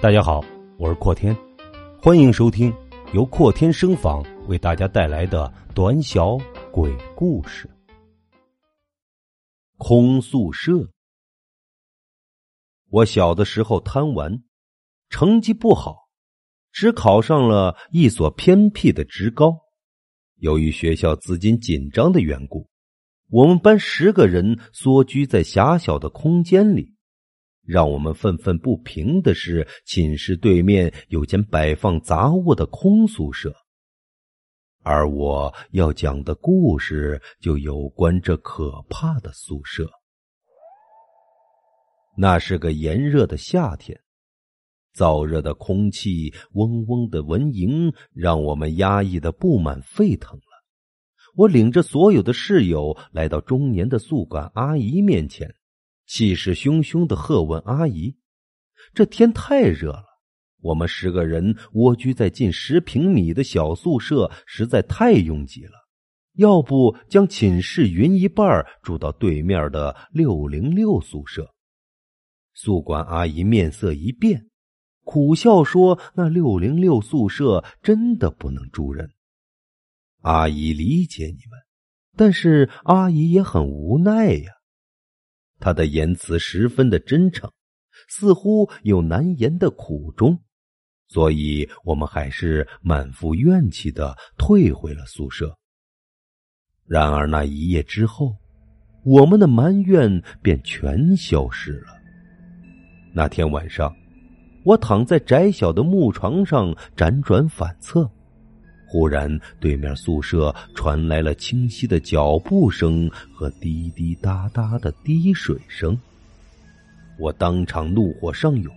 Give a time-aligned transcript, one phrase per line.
[0.00, 0.40] 大家好，
[0.78, 1.36] 我是阔天，
[2.00, 2.72] 欢迎收听
[3.12, 6.38] 由阔天声访为大家带来的短小
[6.70, 7.68] 鬼故事。
[9.76, 10.88] 空宿舍。
[12.90, 14.44] 我小的时候贪玩，
[15.10, 16.08] 成绩不好，
[16.70, 19.58] 只考上了一所偏僻的职高。
[20.36, 22.68] 由于学校资金紧张的缘故，
[23.30, 26.94] 我们班十个人缩居在狭小的空间里。
[27.68, 33.54] 让我们愤愤不平的是，寝室对面有间摆放杂物的空宿舍，
[34.82, 39.86] 而我要讲的故事就有关这可怕的宿舍。
[42.16, 44.00] 那是个炎热的夏天，
[44.96, 50.42] 燥热的空气、嗡嗡的蚊蝇，让我们压抑的不满沸腾了。
[51.36, 55.54] 我领着所有的室友来到中年的宿管阿姨面前。
[56.08, 58.16] 气势汹汹的喝问阿姨
[58.94, 60.04] ：“这天太热了，
[60.62, 65.72] 我们十个人蜗居在近十平米的小宿舍，实在太拥挤了。
[66.32, 71.54] 要不将寝室匀一半，住到对面的六零六宿舍？”
[72.54, 74.48] 宿管阿姨面色一变，
[75.04, 79.10] 苦笑说：“那六零六宿舍真的不能住人。”
[80.22, 81.60] 阿姨理解你们，
[82.16, 84.52] 但是阿姨也很无奈呀。
[85.58, 87.50] 他的言辞十分的真诚，
[88.08, 90.38] 似乎有难言的苦衷，
[91.08, 95.56] 所以我们还是满腹怨气的退回了宿舍。
[96.86, 98.36] 然而那一夜之后，
[99.04, 101.88] 我们的埋怨便全消失了。
[103.12, 103.94] 那天晚上，
[104.64, 108.10] 我躺在窄小的木床上辗转反侧。
[108.88, 115.96] 忽然，对面宿舍传来了清晰的脚步声和滴滴答答的滴水声。
[117.18, 118.74] 我当场怒火上涌，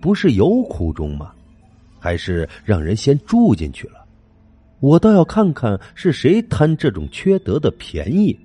[0.00, 1.32] 不是有苦衷吗？
[1.98, 4.04] 还是让人先住进去了？
[4.80, 8.38] 我倒要看看是谁贪这种缺德的便宜。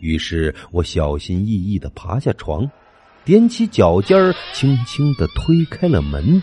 [0.00, 2.70] 于是我小心翼翼的爬下床，
[3.26, 6.42] 踮起脚尖，轻轻的推开了门。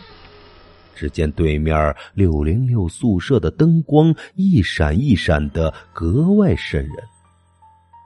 [0.96, 6.96] 只见对面六零六宿舍的灯光一闪一闪的，格外瘆人。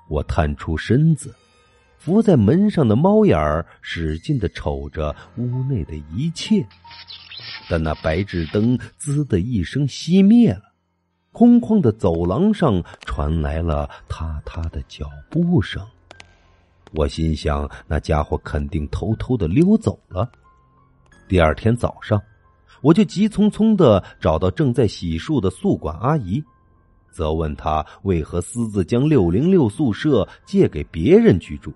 [0.09, 1.34] 我探出身子，
[1.97, 6.66] 伏在门上的猫眼儿，使劲的瞅着屋内的一切。
[7.68, 10.62] 但那白炽灯“滋”的一声熄灭了，
[11.31, 15.84] 空旷的走廊上传来了踏踏的脚步声。
[16.94, 20.31] 我心想，那家伙肯定偷偷的溜走了。
[21.28, 22.22] 第二天早上。
[22.85, 26.44] 我就急匆匆的找到正在洗漱的宿管阿姨，
[27.12, 31.74] 责问她为何私自将六零六宿舍借给别人居住。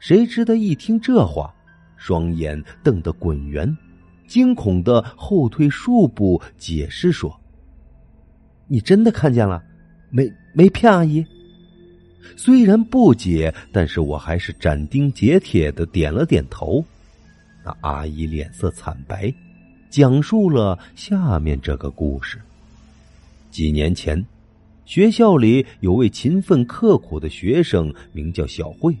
[0.00, 1.54] 谁知她一听这话，
[1.96, 3.72] 双眼瞪得滚圆，
[4.26, 7.40] 惊恐的后退数步，解释说
[8.66, 9.62] ：“你真的看见了，
[10.10, 11.24] 没没骗阿姨？”
[12.36, 16.84] 虽然不解，但是我还是斩钉截铁的点了点头。
[17.64, 19.32] 那阿姨脸色惨白。
[19.92, 22.40] 讲述了下面这个故事。
[23.50, 24.24] 几年前，
[24.86, 28.96] 学校里有位勤奋刻苦的学生，名叫小慧。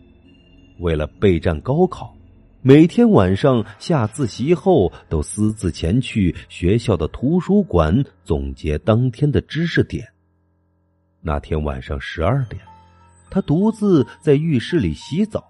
[0.80, 2.14] 为了备战高考，
[2.60, 10.06] 每天晚上下自习后，都私自前去学校的图书馆总结当天的知识点。
[11.22, 12.60] 那天晚上十二点，
[13.30, 15.42] 他独自在浴室里洗澡。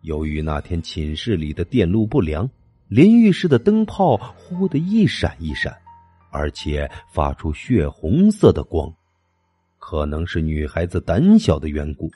[0.00, 2.48] 由于那天寝室里的电路不良。
[2.90, 5.72] 淋浴室的灯泡忽的一闪一闪，
[6.28, 8.92] 而且发出血红色的光，
[9.78, 12.10] 可能是女孩子胆小的缘故，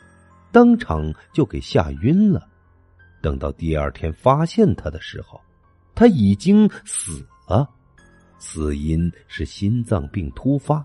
[0.51, 2.49] 当场就给吓晕了。
[3.23, 5.41] 等到第二天发现她的时候，
[5.95, 7.71] 她已经死了，
[8.41, 10.85] 死因是心脏病突发。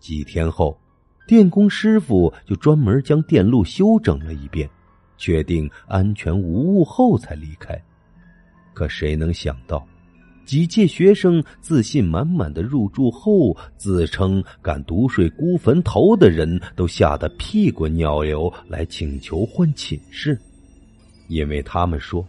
[0.00, 0.76] 几天后，
[1.24, 4.68] 电工师傅就专门将电路修整了一遍，
[5.16, 7.80] 确定安全无误后才离开。
[8.78, 9.84] 可谁能想到，
[10.44, 20.38] 几届学生自信满满的入住后，自称敢独睡孤坟头的人都吓得屁滚尿流来请求换寝室，
[21.26, 22.24] 因为他们说，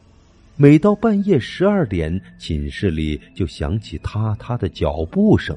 [0.57, 5.56] 每到半夜十二点，寝室里就响起踏踏的脚步声，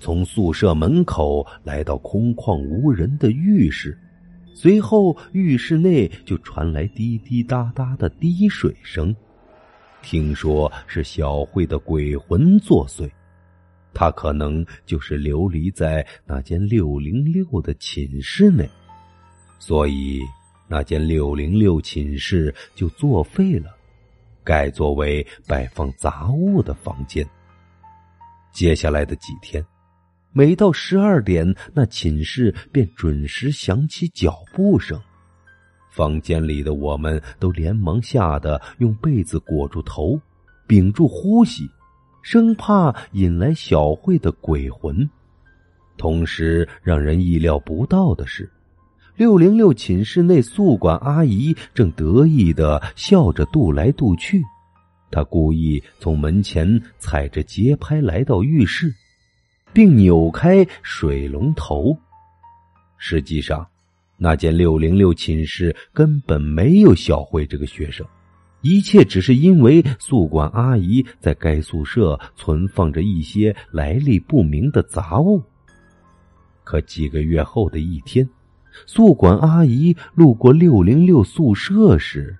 [0.00, 3.96] 从宿舍门口来到空旷无人的浴室，
[4.54, 9.14] 随后浴室内就传来滴滴答答的滴水声。
[10.02, 13.10] 听说是小慧的鬼魂作祟，
[13.92, 18.68] 她可能就是流离在那间六零六的寝室内，
[19.58, 20.20] 所以
[20.68, 23.76] 那间六零六寝室就作废了。
[24.42, 27.24] 改作为摆放杂物的房间。
[28.52, 29.64] 接下来的几天，
[30.32, 35.00] 每到十二点，那寝室便准时响起脚步声。
[35.90, 40.18] 房间里的我们都连忙吓得用被子裹住头，
[40.68, 41.68] 屏住呼吸，
[42.22, 45.10] 生怕引来小慧的鬼魂。
[45.96, 48.48] 同时，让人意料不到的是，
[49.16, 54.40] 六零六寝室内宿管阿姨正得意的笑着踱来踱去。
[55.10, 58.94] 她故意从门前踩着节拍来到浴室，
[59.72, 61.98] 并扭开水龙头。
[62.96, 63.66] 实际上。
[64.22, 68.06] 那间六零六寝室根本没有小慧这个学生，
[68.60, 75.42] 一切只是因为宿管阿姨在该宿舍存放着一些来历不明的杂物。
[76.64, 78.28] 可几个月后的一天，
[78.84, 82.36] 宿管阿姨路过六零六宿舍时，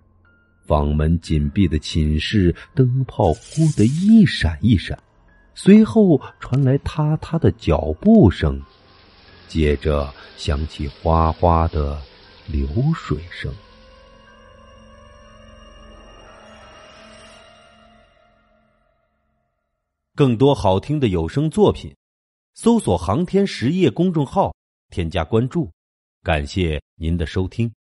[0.66, 4.98] 房门紧闭的寝室灯泡忽的一闪一闪，
[5.54, 8.60] 随后传来嗒嗒的脚步声。
[9.50, 12.00] 接着响起哗哗的
[12.47, 13.52] 流水声。
[20.14, 21.93] 更多好听的有声作品，
[22.55, 24.55] 搜索“航天实业”公众号，
[24.91, 25.69] 添加关注。
[26.23, 27.73] 感谢您的收听。